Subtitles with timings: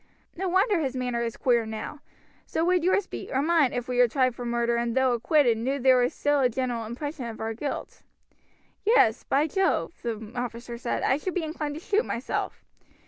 [0.35, 1.99] No wonder his manner is queer now;
[2.47, 5.59] so would yours be, or mine, if we were tried for murder and, though acquitted,
[5.59, 8.01] knew there was still a general impression of our guilt."
[8.83, 12.65] "Yes, by Jove," the officer said, "I should be inclined to shoot myself.